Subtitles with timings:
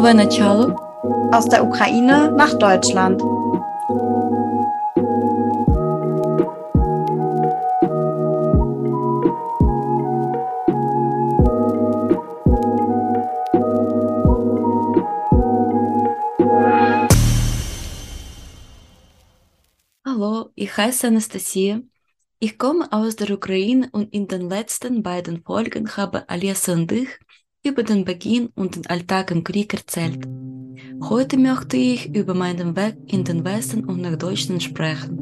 [0.00, 0.74] Новое начало.
[1.32, 3.20] Aus der Ukraine nach Deutschland.
[20.04, 21.80] Hallo, ich heiße Anastasia.
[22.38, 27.08] Ich komme aus der Ukraine und in den letzten beiden Folgen habe Alisa und ich
[27.63, 30.27] über den Beginn und den Alltag im Krieg erzählt.
[31.03, 35.19] Heute möchte ich über meinen Weg in den Westen und nach Deutschland sprechen.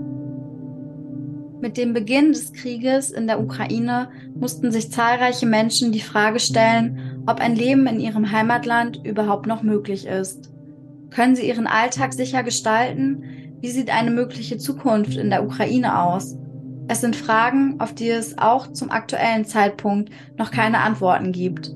[1.61, 7.21] Mit dem Beginn des Krieges in der Ukraine mussten sich zahlreiche Menschen die Frage stellen,
[7.27, 10.49] ob ein Leben in ihrem Heimatland überhaupt noch möglich ist.
[11.09, 13.23] Können sie ihren Alltag sicher gestalten?
[13.59, 16.37] Wie sieht eine mögliche Zukunft in der Ukraine aus?
[16.87, 21.75] Es sind Fragen, auf die es auch zum aktuellen Zeitpunkt noch keine Antworten gibt.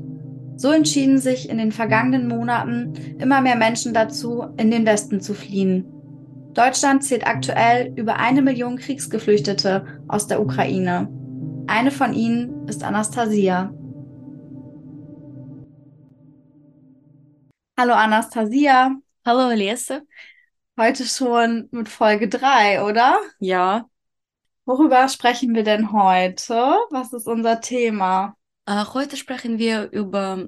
[0.63, 5.33] So entschieden sich in den vergangenen Monaten immer mehr Menschen dazu, in den Westen zu
[5.33, 5.83] fliehen.
[6.53, 11.09] Deutschland zählt aktuell über eine Million Kriegsgeflüchtete aus der Ukraine.
[11.67, 13.73] Eine von ihnen ist Anastasia.
[17.77, 18.95] Hallo Anastasia.
[19.25, 19.99] Hallo Alisa.
[20.79, 23.19] Heute schon mit Folge 3, oder?
[23.39, 23.89] Ja.
[24.63, 26.77] Worüber sprechen wir denn heute?
[26.89, 28.37] Was ist unser Thema?
[28.65, 30.47] Äh, heute sprechen wir über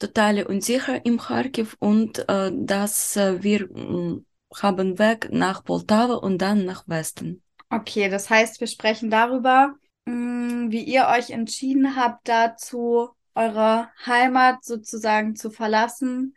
[0.00, 4.22] totale Unsicherheit im Kharkiv und äh, dass äh, wir mh,
[4.56, 7.42] haben Weg nach Poltawa und dann nach Westen.
[7.70, 9.74] Okay, das heißt, wir sprechen darüber,
[10.06, 16.34] mh, wie ihr euch entschieden habt, dazu eure Heimat sozusagen zu verlassen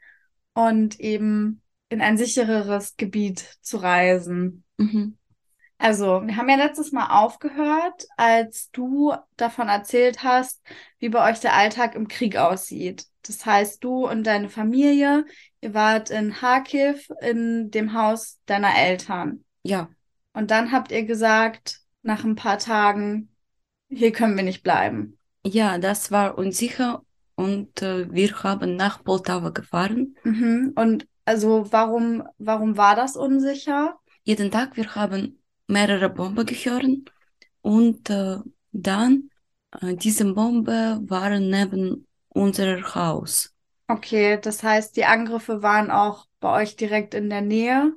[0.53, 4.63] und eben in ein sichereres Gebiet zu reisen.
[4.77, 5.17] Mhm.
[5.83, 10.61] Also, wir haben ja letztes Mal aufgehört, als du davon erzählt hast,
[10.99, 13.05] wie bei euch der Alltag im Krieg aussieht.
[13.23, 15.25] Das heißt, du und deine Familie,
[15.59, 19.43] ihr wart in Kharkiv in dem Haus deiner Eltern.
[19.63, 19.89] Ja.
[20.31, 23.35] Und dann habt ihr gesagt, nach ein paar Tagen,
[23.89, 25.19] hier können wir nicht bleiben.
[25.45, 27.03] Ja, das war unsicher
[27.35, 30.15] und äh, wir haben nach Poltawa gefahren.
[30.23, 30.71] Mhm.
[30.77, 33.99] Und also, warum, warum war das unsicher?
[34.23, 35.42] Jeden Tag wir haben
[35.73, 36.85] mehrere Bomben gehört
[37.61, 38.37] und äh,
[38.71, 39.29] dann
[39.81, 43.53] äh, diese Bombe waren neben unser Haus.
[43.87, 47.93] Okay, das heißt, die Angriffe waren auch bei euch direkt in der Nähe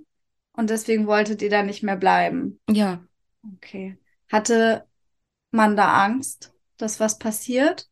[0.52, 2.60] und deswegen wolltet ihr da nicht mehr bleiben.
[2.68, 3.04] Ja.
[3.56, 3.98] Okay.
[4.30, 4.84] Hatte
[5.50, 7.88] man da Angst, dass was passiert?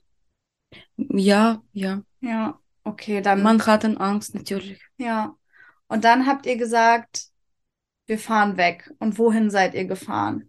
[0.96, 2.02] Ja, ja.
[2.20, 3.42] Ja, okay, dann.
[3.42, 4.80] Man hatte Angst natürlich.
[4.96, 5.36] Ja.
[5.88, 7.28] Und dann habt ihr gesagt,
[8.06, 8.92] wir fahren weg.
[8.98, 10.48] Und wohin seid ihr gefahren?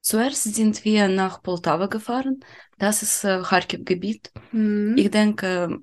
[0.00, 2.40] Zuerst sind wir nach Poltawa gefahren.
[2.78, 4.32] Das ist äh, Kharkiv-Gebiet.
[4.50, 4.96] Hm.
[4.96, 5.80] Ich denke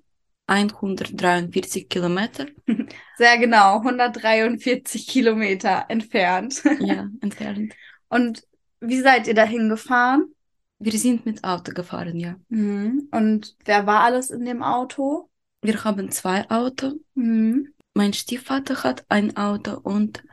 [0.47, 2.47] 143 Kilometer.
[3.17, 6.61] Sehr genau, 143 Kilometer entfernt.
[6.79, 7.73] ja, entfernt.
[8.09, 8.43] Und
[8.81, 10.33] wie seid ihr dahin gefahren?
[10.79, 12.35] Wir sind mit Auto gefahren, ja.
[12.49, 13.09] Hm.
[13.11, 15.29] Und wer war alles in dem Auto?
[15.61, 16.95] Wir haben zwei Autos.
[17.15, 17.73] Hm.
[17.93, 20.23] Mein Stiefvater hat ein Auto und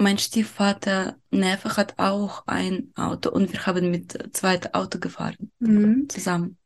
[0.00, 6.08] mein Stiefvater Neffe hat auch ein Auto und wir haben mit zweitem Auto gefahren Mhm.
[6.08, 6.56] zusammen.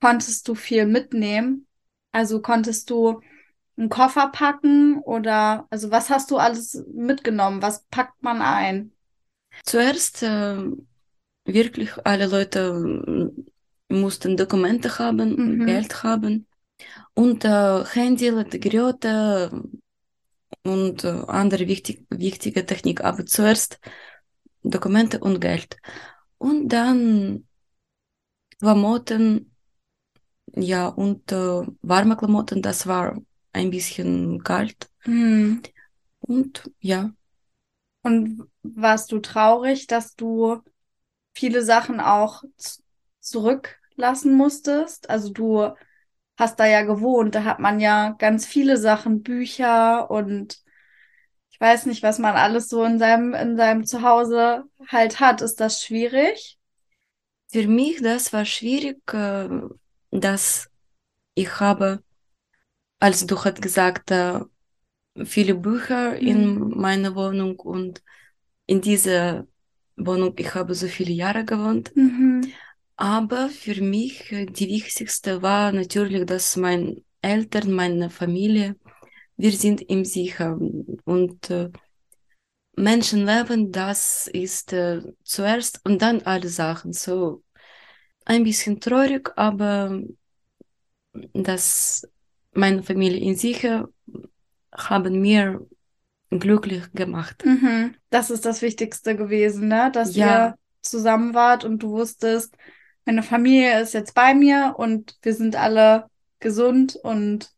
[0.00, 1.66] Konntest du viel mitnehmen?
[2.12, 3.20] Also konntest du
[3.76, 7.62] einen Koffer packen oder also was hast du alles mitgenommen?
[7.62, 8.92] Was packt man ein?
[9.64, 10.56] Zuerst äh,
[11.44, 13.32] wirklich alle Leute
[13.90, 15.66] äh, mussten Dokumente haben, Mhm.
[15.66, 16.46] Geld haben
[17.14, 18.30] und äh, Handy,
[18.60, 19.62] Geräte
[20.62, 23.02] und äh, andere wichtig, wichtige Technik.
[23.04, 23.80] Aber zuerst
[24.62, 25.76] Dokumente und Geld.
[26.38, 27.46] Und dann
[28.58, 29.50] Klamotten,
[30.54, 33.20] ja, und äh, warme Klamotten, das war
[33.52, 34.90] ein bisschen kalt.
[35.00, 35.62] Hm.
[36.20, 37.14] Und ja,
[38.02, 40.60] Und warst du traurig, dass du
[41.34, 42.44] viele Sachen auch
[43.20, 45.08] zurücklassen musstest?
[45.10, 45.74] Also du
[46.36, 50.62] hast da ja gewohnt, da hat man ja ganz viele Sachen, Bücher und
[51.50, 55.40] ich weiß nicht, was man alles so in seinem, in seinem Zuhause halt hat.
[55.40, 56.58] Ist das schwierig?
[57.54, 59.48] für mich das war schwierig, äh,
[60.10, 60.68] dass
[61.36, 62.02] ich habe,
[62.98, 64.40] als du hat gesagt, äh,
[65.24, 68.02] viele Bücher in meiner Wohnung und
[68.66, 69.46] in dieser
[69.96, 71.92] Wohnung, ich habe so viele Jahre gewohnt.
[71.94, 72.52] Mhm.
[72.96, 78.76] Aber für mich die wichtigste war natürlich, dass meine Eltern, meine Familie,
[79.36, 80.58] wir sind im Sicher
[81.04, 81.70] und äh,
[82.76, 86.92] Menschenleben, das ist äh, zuerst und dann alle Sachen.
[86.92, 87.42] So
[88.24, 90.00] ein bisschen traurig, aber
[91.32, 92.06] dass
[92.52, 93.88] meine Familie in Sicher
[94.72, 95.66] haben mir
[96.30, 97.44] glücklich gemacht.
[97.44, 97.94] Mhm.
[98.10, 99.90] Das ist das Wichtigste gewesen, ne?
[99.92, 100.48] Dass Ja.
[100.48, 102.56] ihr zusammen wart und du wusstest,
[103.04, 106.06] meine Familie ist jetzt bei mir und wir sind alle
[106.40, 107.50] gesund und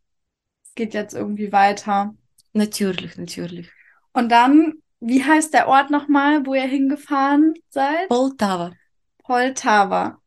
[0.65, 2.15] es geht jetzt irgendwie weiter.
[2.53, 3.71] Natürlich, natürlich.
[4.13, 8.09] Und dann, wie heißt der Ort nochmal, wo ihr hingefahren seid?
[8.09, 8.73] Poltava,
[9.19, 10.19] Poltava.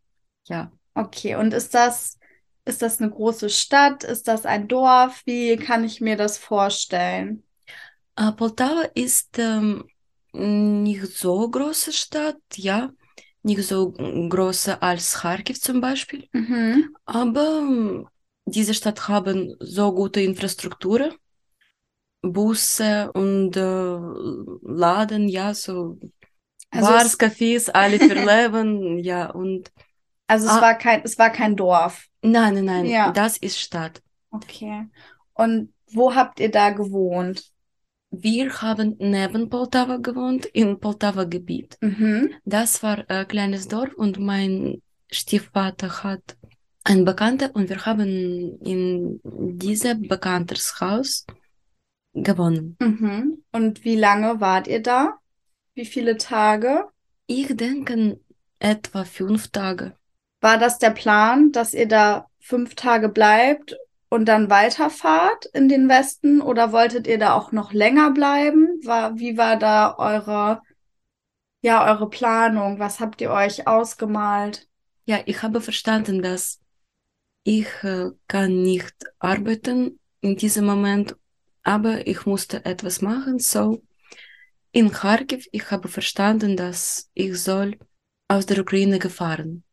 [0.47, 0.71] ja.
[0.93, 2.17] Okay, und ist das,
[2.65, 4.03] ist das eine große Stadt?
[4.03, 5.21] Ist das ein Dorf?
[5.25, 7.43] Wie kann ich mir das vorstellen?
[8.17, 9.85] Äh, Poltava ist ähm,
[10.33, 12.91] nicht so große Stadt, ja.
[13.55, 16.27] Nicht so große als Kharkiv zum Beispiel.
[16.33, 16.95] Mhm.
[17.05, 18.09] Aber
[18.45, 21.15] diese Stadt haben so gute Infrastruktur,
[22.21, 23.97] Busse und äh,
[24.61, 25.97] Laden, ja, so
[26.69, 29.31] Also Bars, Cafés, alle für Leben, ja.
[29.31, 29.71] Und
[30.27, 32.05] also es ah, war kein, es war kein Dorf.
[32.21, 34.01] nein, nein, nein, Ja, das ist Stadt.
[34.31, 34.85] okay.
[35.33, 37.51] Und wo habt ihr da gewohnt?
[38.11, 41.77] Wir haben neben Poltava gewohnt, im Poltava-Gebiet.
[41.81, 42.33] Mhm.
[42.43, 46.37] Das war ein kleines Dorf und mein Stiefvater hat
[46.83, 51.25] einen Bekannten und wir haben in diesem Bekannters Haus
[52.13, 52.77] gewonnen.
[52.79, 53.43] Mhm.
[53.51, 55.19] Und wie lange wart ihr da?
[55.75, 56.85] Wie viele Tage?
[57.27, 58.19] Ich denke
[58.57, 59.95] etwa fünf Tage.
[60.41, 63.77] War das der Plan, dass ihr da fünf Tage bleibt
[64.09, 66.41] und dann weiterfahrt in den Westen?
[66.41, 68.79] Oder wolltet ihr da auch noch länger bleiben?
[68.83, 70.61] War, wie war da eure,
[71.61, 72.79] ja, eure Planung?
[72.79, 74.67] Was habt ihr euch ausgemalt?
[75.05, 76.59] Ja, ich habe verstanden, dass
[77.43, 81.15] ich äh, kann nicht arbeiten in diesem Moment,
[81.63, 83.39] aber ich musste etwas machen.
[83.39, 83.81] So
[84.71, 87.77] in Kharkiv, ich habe verstanden, dass ich soll
[88.27, 89.63] aus der Ukraine gefahren.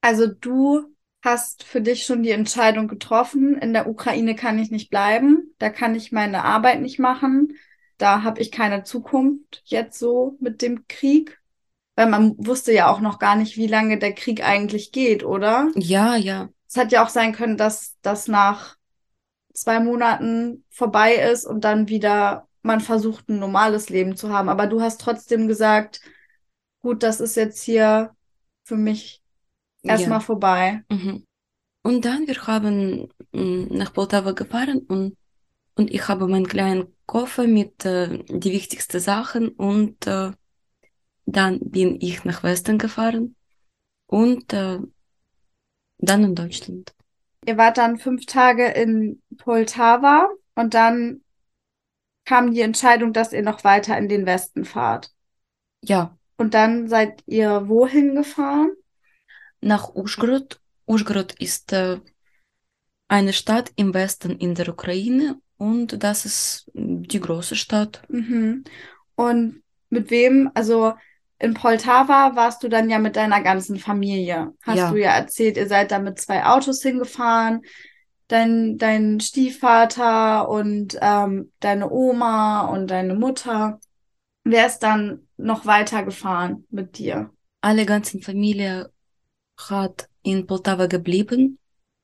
[0.00, 4.90] Also du hast für dich schon die Entscheidung getroffen, in der Ukraine kann ich nicht
[4.90, 7.54] bleiben, da kann ich meine Arbeit nicht machen,
[7.96, 11.40] da habe ich keine Zukunft jetzt so mit dem Krieg,
[11.96, 15.68] weil man wusste ja auch noch gar nicht, wie lange der Krieg eigentlich geht, oder?
[15.74, 18.76] Ja, ja, Es hat ja auch sein können, dass das nach
[19.52, 24.48] zwei Monaten vorbei ist und dann wieder man versucht, ein normales Leben zu haben.
[24.48, 26.00] Aber du hast trotzdem gesagt,
[26.80, 28.14] gut, das ist jetzt hier
[28.64, 29.22] für mich
[29.82, 30.24] erstmal ja.
[30.24, 30.82] vorbei.
[30.90, 31.24] Mhm.
[31.82, 35.16] Und dann wir haben mm, nach Poltava gefahren und,
[35.76, 40.32] und ich habe meinen kleinen Koffer mit äh, die wichtigsten Sachen und äh,
[41.24, 43.36] dann bin ich nach Westen gefahren
[44.06, 44.78] und äh,
[45.98, 46.94] dann in Deutschland.
[47.46, 51.22] Ihr wart dann fünf Tage in Poltava und dann
[52.24, 55.10] kam die Entscheidung, dass ihr noch weiter in den Westen fahrt.
[55.82, 58.72] Ja, Und dann seid ihr wohin gefahren?
[59.60, 60.60] Nach Uschgorod.
[60.86, 62.00] Uschgorod ist äh,
[63.08, 68.02] eine Stadt im Westen in der Ukraine und das ist die große Stadt.
[68.08, 68.64] Mhm.
[69.14, 70.50] Und mit wem?
[70.54, 70.94] Also
[71.38, 74.54] in Poltava warst du dann ja mit deiner ganzen Familie.
[74.62, 77.62] Hast Ja, du ja erzählt, ihr seid da mit zwei Autos hingefahren.
[78.28, 83.80] Dein, dein Stiefvater und ähm, deine Oma und deine Mutter.
[84.44, 87.30] Wer ist dann noch weitergefahren mit dir?
[87.60, 88.92] alle ganze Familie
[89.58, 91.58] hat in Poltava geblieben.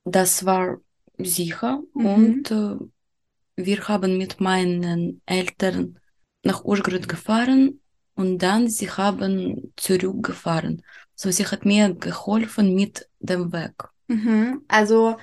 [0.05, 0.79] Das war
[1.19, 2.05] sicher Mhm.
[2.07, 2.77] und äh,
[3.57, 5.99] wir haben mit meinen Eltern
[6.43, 7.81] nach Uschgorod gefahren
[8.15, 10.83] und dann sie haben zurückgefahren.
[11.15, 13.75] So, sie hat mir geholfen mit dem Weg.
[14.09, 14.65] Mhm.
[14.69, 15.17] Also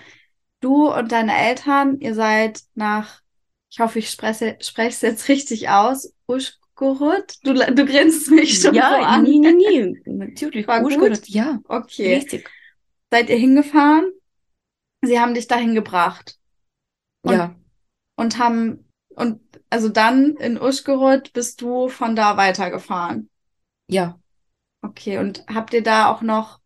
[0.62, 3.22] du und deine Eltern, ihr seid nach,
[3.72, 6.14] ich hoffe, ich spreche es jetzt richtig aus,
[6.82, 7.36] Uschgorod?
[7.44, 9.26] Du, du grinst mich schon so Ja, an.
[9.26, 11.22] nee, nee, nee, natürlich, War gut?
[11.22, 12.28] Uschgorod, ja, Okay.
[12.28, 12.52] richtig,
[13.12, 14.12] Seid ihr hingefahren?
[15.04, 16.38] Sie haben dich dahin gebracht
[17.24, 17.56] und, ja,
[18.18, 23.30] und haben, und also dann in Uschgorod bist du von da weitergefahren.
[23.88, 24.20] ja.
[24.84, 26.60] Okay, und habt ihr da auch noch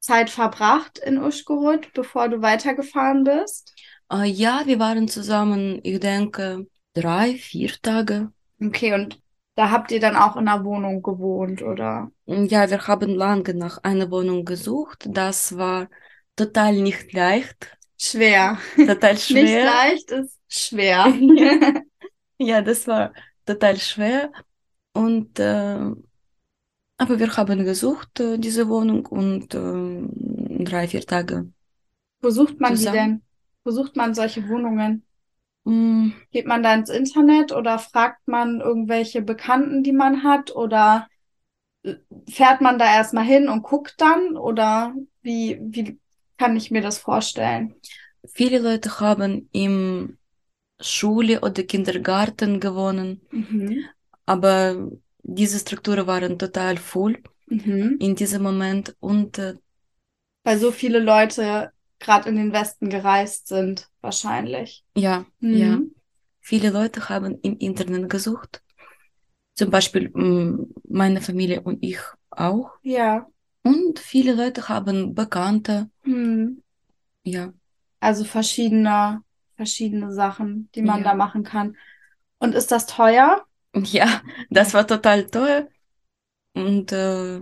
[0.00, 3.74] Zeit verbracht in Uschgorod, bevor du weitergefahren bist?
[4.10, 8.32] Äh, ja, wir waren zusammen, ich denke, drei, vier Tage.
[8.60, 9.20] Okay, und
[9.56, 12.10] da habt ihr dann auch in einer Wohnung gewohnt, oder?
[12.26, 15.06] Ja, wir haben lange nach einer Wohnung gesucht.
[15.08, 15.88] Das war
[16.36, 18.58] total nicht leicht, Schwer.
[18.86, 19.64] total Nicht schwer.
[19.64, 21.18] leicht ist schwer.
[21.34, 21.58] Ja,
[22.38, 23.12] ja, das war
[23.46, 24.32] total schwer.
[24.94, 25.92] Und äh,
[26.96, 31.52] aber wir haben gesucht, äh, diese Wohnung und äh, drei, vier Tage
[32.22, 32.90] Wo sucht man die zusammen.
[32.90, 33.22] denn?
[33.62, 35.06] Wo sucht man solche Wohnungen?
[35.64, 40.54] Mm, Geht man da ins Internet oder fragt man irgendwelche Bekannten, die man hat?
[40.54, 41.08] Oder
[41.84, 41.96] äh,
[42.30, 44.36] fährt man da erstmal hin und guckt dann?
[44.36, 46.00] Oder wie, wie
[46.38, 47.76] kann ich mir das vorstellen?
[48.26, 50.18] viele Leute haben im
[50.80, 53.22] Schule oder Kindergarten gewonnen.
[53.32, 53.88] Mhm.
[54.26, 54.90] Aber
[55.22, 57.98] diese Strukturen waren total voll Mhm.
[57.98, 59.54] in diesem Moment und äh,
[60.42, 61.72] Weil so viele Leute
[62.04, 64.84] gerade in den Westen gereist sind, wahrscheinlich.
[64.96, 65.56] ja, Mhm.
[65.56, 65.80] ja,
[66.40, 68.62] viele Leute haben im Internet gesucht.
[69.56, 71.98] Zum Beispiel mm, meine Familie und ich
[72.30, 72.70] auch.
[72.82, 73.26] Ja.
[73.62, 76.62] Und viele Leute haben Bekannte, Mhm.
[77.24, 77.52] ja.
[78.00, 79.22] Also verschiedene,
[79.56, 81.04] verschiedene Sachen, die man Ja.
[81.04, 81.76] da machen kann.
[82.38, 83.44] Und ist das teuer?
[83.74, 85.68] Ja, das war total teuer.
[86.52, 87.40] Und äh,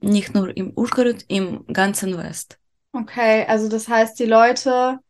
[0.00, 2.58] nicht nur im Užhorod, im ganzen West.
[2.94, 5.00] Okay, also das heißt, die Leute,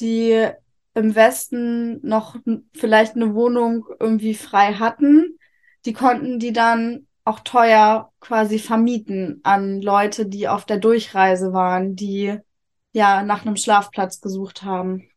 [0.00, 0.48] die
[0.94, 2.36] im Westen noch
[2.74, 5.38] vielleicht eine Wohnung irgendwie frei hatten,
[5.84, 11.96] die konnten die dann auch teuer quasi vermieten an Leute, die auf der Durchreise waren,
[11.96, 12.38] die
[12.92, 15.08] ja nach einem Schlafplatz gesucht haben.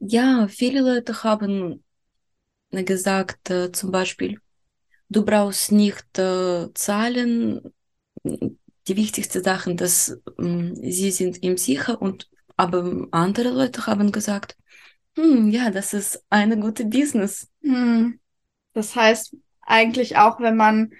[0.00, 1.84] Ja, viele Leute haben
[2.70, 4.40] gesagt, äh, zum Beispiel,
[5.10, 7.60] du brauchst nicht äh, zahlen.
[8.88, 14.56] Die wichtigste Sache, dass ähm, sie sind ihm sicher und aber andere Leute haben gesagt,
[15.16, 17.48] hm, ja, das ist eine gute Business.
[17.62, 18.18] Hm.
[18.72, 20.92] Das heißt, eigentlich auch, wenn man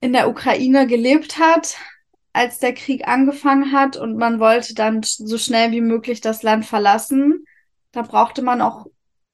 [0.00, 1.76] in der Ukraine gelebt hat,
[2.32, 6.64] als der Krieg angefangen hat und man wollte dann so schnell wie möglich das Land
[6.64, 7.44] verlassen,
[7.92, 8.86] da brauchte man auch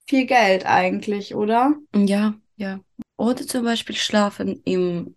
[0.07, 1.75] viel Geld eigentlich, oder?
[1.95, 2.79] Ja, ja.
[3.15, 5.15] Oder zum Beispiel schlafen im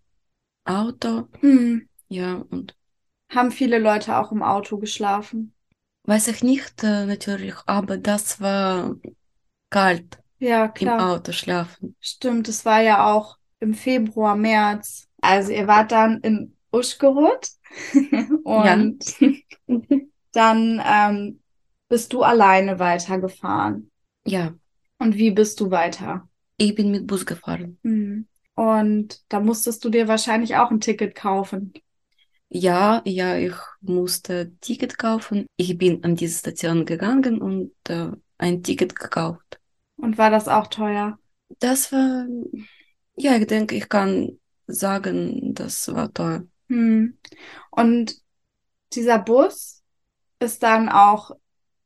[0.65, 1.29] Auto.
[1.41, 1.89] Hm.
[2.13, 2.77] Ja, und
[3.31, 5.55] Haben viele Leute auch im Auto geschlafen.
[6.05, 8.97] weiß ich nicht äh, natürlich, aber das war
[9.71, 10.99] kalt Ja, im klar.
[10.99, 11.97] Auto schlafen.
[12.01, 15.09] Stimmt, es war ja auch im Februar, März.
[15.21, 17.49] Also ihr wart dann in Uschgorod
[18.43, 19.05] und
[20.33, 21.43] dann ähm,
[21.89, 23.91] bist du alleine weitergefahren.
[24.25, 24.55] Ja,
[24.99, 26.27] Und wie bist du weiter?
[26.57, 27.79] ich bin mit Bus gefahren.
[27.85, 28.27] Hm.
[28.55, 31.73] Und da musstest du dir wahrscheinlich auch ein Ticket kaufen.
[32.55, 35.47] Ja, ja, ich musste Ticket kaufen.
[35.57, 39.59] Ich bin an diese Station gegangen und äh, ein Ticket gekauft.
[39.97, 41.19] Und war das auch teuer?
[41.61, 42.27] Das war,
[43.17, 46.47] ja, ich denke, ich kann sagen, das war teuer.
[46.69, 47.17] Hm.
[47.71, 48.17] Und
[48.93, 49.83] dieser Bus
[50.39, 51.31] ist dann auch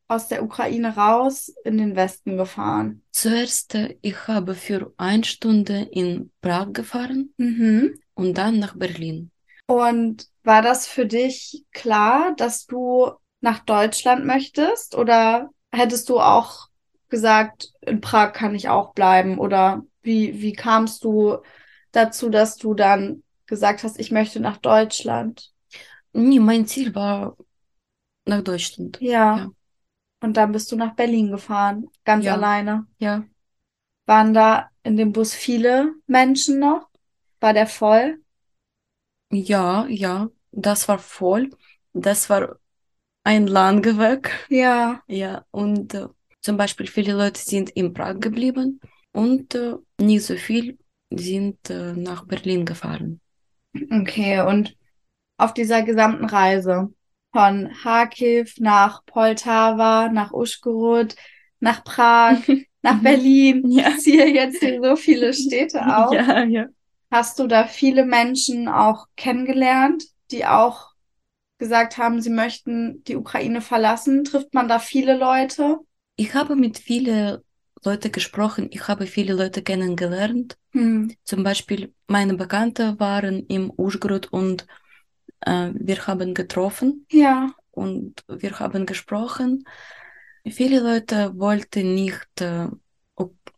[0.08, 3.02] aus der Ukraine raus in den Westen gefahren.
[3.12, 7.98] Zuerst, äh, ich habe für eine Stunde in Prag gefahren Mhm.
[8.14, 9.30] und dann nach Berlin.
[9.66, 13.12] Und war das für dich klar, dass du
[13.42, 14.94] nach Deutschland möchtest?
[14.96, 16.68] Oder hättest du auch
[17.08, 19.38] gesagt, in Prag kann ich auch bleiben?
[19.38, 21.38] Oder wie, wie kamst du
[21.92, 25.52] dazu, dass du dann gesagt hast, ich möchte nach Deutschland?
[26.12, 27.36] Nee, mein Ziel war
[28.26, 29.00] nach Deutschland.
[29.00, 29.36] Ja.
[29.36, 29.50] Ja.
[30.22, 32.34] Und dann bist du nach Berlin gefahren, ganz Ja.
[32.34, 32.86] alleine.
[32.98, 33.24] Ja,
[34.06, 36.88] Waren da in dem Bus viele Menschen noch?
[37.40, 38.18] War der voll?
[39.30, 41.50] ja, ja, das war voll.
[41.92, 42.56] Das war
[43.24, 44.46] ein langer Weg.
[44.48, 45.02] Ja.
[45.06, 46.06] Ja, und äh,
[46.40, 48.80] zum Beispiel viele Leute sind in Prag geblieben
[49.12, 50.78] und äh, nicht so viel
[51.10, 53.20] sind äh, nach Berlin gefahren.
[53.92, 54.76] Okay, und
[55.38, 56.92] auf dieser gesamten Reise
[57.32, 61.14] von Kharkiv nach Poltawa, nach Uschgorod,
[61.60, 62.38] nach Prag,
[62.82, 63.90] nach Berlin, Ja.
[63.90, 66.14] ich ziehe jetzt hier so viele Städte auf.
[66.14, 66.66] Ja, ja.
[67.10, 70.92] Hast du da viele Menschen auch kennengelernt, die auch
[71.58, 74.24] gesagt haben, sie möchten die Ukraine verlassen?
[74.24, 75.78] Trifft man da viele Leute?
[76.16, 77.38] Ich habe mit vielen
[77.84, 80.56] Leuten gesprochen, ich habe viele Leute kennengelernt.
[80.72, 81.14] Hm.
[81.24, 84.66] Zum Beispiel meine Bekannte waren im Užhorod und
[85.40, 87.54] äh, wir haben getroffen Ja.
[87.70, 89.64] und wir haben gesprochen.
[90.48, 92.68] Viele Leute wollten nicht äh,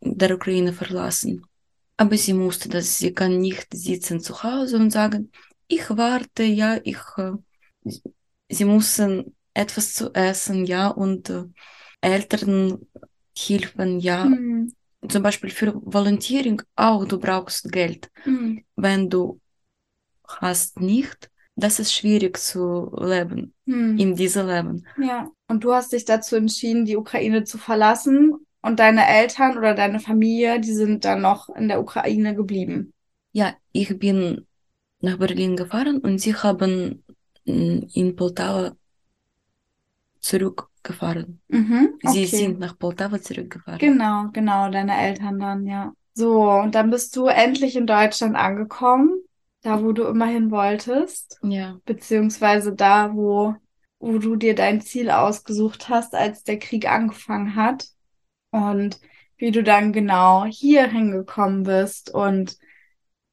[0.01, 1.45] der Ukraine verlassen,
[1.97, 2.97] aber sie musste das.
[2.97, 5.31] Sie kann nicht sitzen zu Hause und sagen,
[5.69, 6.97] ich warte, ja, ich.
[8.49, 11.43] Sie müssen etwas zu essen, ja, und äh,
[12.01, 12.79] Eltern
[13.37, 14.25] helfen, ja.
[14.25, 14.73] Hm.
[15.07, 18.09] Zum Beispiel für Volunteering auch, du brauchst Geld.
[18.23, 18.63] Hm.
[18.75, 19.39] Wenn du
[20.27, 23.97] hast nicht, das ist schwierig zu leben, Hm.
[23.97, 24.85] in diesem Leben.
[24.97, 25.29] Ja.
[25.47, 29.99] Und du hast dich dazu entschieden, die Ukraine zu verlassen und deine Eltern oder deine
[29.99, 32.93] Familie, die sind dann noch in der Ukraine geblieben.
[33.31, 34.47] Ja, ich bin
[35.01, 37.03] nach Berlin gefahren und sie haben
[37.45, 38.75] in Poltava
[40.21, 41.41] zurückgefahren.
[41.47, 41.99] Mhm.
[42.01, 42.25] Sie Okay.
[42.25, 43.79] sind nach Poltava zurückgefahren.
[43.79, 45.93] Genau, genau, deine Eltern dann, ja.
[46.13, 49.21] So, und dann bist du endlich in Deutschland angekommen,
[49.61, 53.55] da wo du immerhin wolltest, Ja, beziehungsweise da, wo,
[53.99, 57.87] wo du dir dein Ziel ausgesucht hast, als der Krieg angefangen hat.
[58.51, 58.99] Und
[59.37, 62.57] wie du dann genau hier hingekommen bist und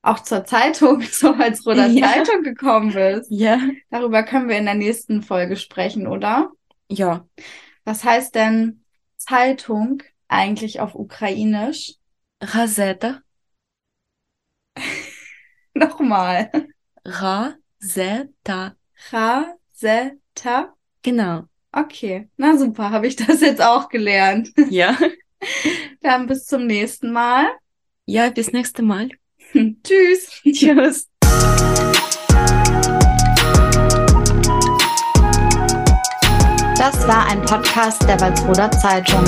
[0.07, 2.07] auch zur Zeitung, so als Roter ja.
[2.07, 3.31] Zeitung gekommen bist.
[3.31, 3.61] Ja.
[3.91, 6.51] Darüber können wir in der nächsten Folge sprechen, oder?
[6.89, 7.27] Ja.
[7.85, 8.85] Was heißt denn
[9.17, 11.95] Zeitung eigentlich auf Ukrainisch?
[12.41, 13.23] Raseta.
[15.75, 16.51] Nochmal.
[17.05, 18.77] Raseta.
[19.11, 20.75] Raseta.
[21.03, 21.45] Genau.
[21.73, 24.51] Okay, na super, habe ich das jetzt auch gelernt.
[24.71, 24.97] Ja.
[26.01, 27.47] Dann bis zum nächsten Mal.
[28.07, 29.11] Ja, bis nächste Mal.
[29.83, 30.43] Tschüss.
[30.45, 31.09] Tschüss.
[36.79, 39.25] Das war ein Podcast der Walsroder Zeitung.